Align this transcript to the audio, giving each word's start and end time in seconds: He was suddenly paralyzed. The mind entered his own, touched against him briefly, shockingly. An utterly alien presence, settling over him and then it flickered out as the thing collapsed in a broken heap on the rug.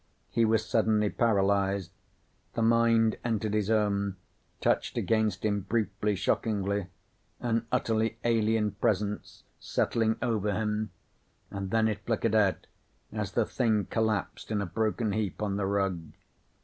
He 0.31 0.45
was 0.45 0.65
suddenly 0.65 1.11
paralyzed. 1.11 1.91
The 2.55 2.63
mind 2.63 3.17
entered 3.23 3.53
his 3.53 3.69
own, 3.69 4.15
touched 4.59 4.97
against 4.97 5.45
him 5.45 5.59
briefly, 5.61 6.15
shockingly. 6.15 6.87
An 7.39 7.67
utterly 7.71 8.17
alien 8.23 8.71
presence, 8.71 9.43
settling 9.59 10.17
over 10.19 10.53
him 10.55 10.89
and 11.51 11.69
then 11.69 11.87
it 11.87 12.03
flickered 12.03 12.33
out 12.33 12.65
as 13.13 13.33
the 13.33 13.45
thing 13.45 13.85
collapsed 13.91 14.49
in 14.49 14.59
a 14.59 14.65
broken 14.65 15.11
heap 15.11 15.39
on 15.39 15.57
the 15.57 15.67
rug. 15.67 16.01